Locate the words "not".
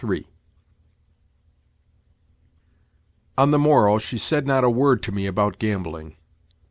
4.47-4.63